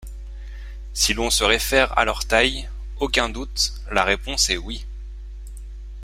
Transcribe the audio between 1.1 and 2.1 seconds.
l'on se réfère à